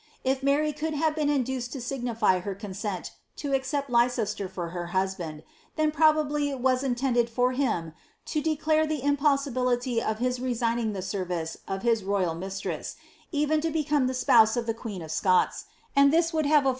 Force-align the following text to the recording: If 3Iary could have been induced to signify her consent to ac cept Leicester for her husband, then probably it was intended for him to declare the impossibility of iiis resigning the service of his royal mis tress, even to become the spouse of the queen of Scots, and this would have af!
If 0.23 0.41
3Iary 0.41 0.75
could 0.75 0.95
have 0.95 1.13
been 1.15 1.29
induced 1.29 1.71
to 1.73 1.79
signify 1.79 2.39
her 2.39 2.55
consent 2.55 3.11
to 3.35 3.53
ac 3.53 3.65
cept 3.65 3.87
Leicester 3.87 4.47
for 4.49 4.69
her 4.69 4.87
husband, 4.87 5.43
then 5.75 5.91
probably 5.91 6.49
it 6.49 6.59
was 6.59 6.81
intended 6.81 7.29
for 7.29 7.51
him 7.51 7.93
to 8.25 8.41
declare 8.41 8.87
the 8.87 9.03
impossibility 9.03 10.01
of 10.01 10.17
iiis 10.17 10.41
resigning 10.41 10.93
the 10.93 11.03
service 11.03 11.57
of 11.67 11.83
his 11.83 12.03
royal 12.03 12.33
mis 12.33 12.61
tress, 12.61 12.95
even 13.31 13.61
to 13.61 13.69
become 13.69 14.07
the 14.07 14.15
spouse 14.15 14.57
of 14.57 14.65
the 14.65 14.73
queen 14.73 15.03
of 15.03 15.11
Scots, 15.11 15.65
and 15.95 16.11
this 16.11 16.33
would 16.33 16.47
have 16.47 16.65
af! 16.65 16.69